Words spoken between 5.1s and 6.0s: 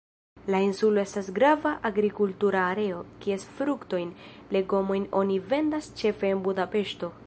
oni vendas